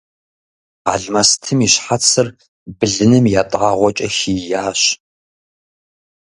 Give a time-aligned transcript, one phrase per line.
[0.93, 2.27] Алмэстым и щхьэцыр
[2.79, 4.81] блыным ятӏагъуэкӏэ хийящ.